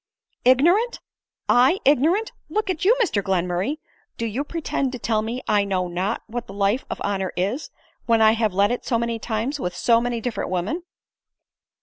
[0.45, 0.99] "Ignorant!
[1.47, 2.31] I ignorant!
[2.49, 4.17] Look you, Mr Glenmurray, ADELINE MOWBRAY.
[4.17, 7.31] 35 do you pretend to tell me I know not what the life of honor
[7.37, 7.69] is,
[8.07, 10.81] when I have led it so many times with so many different women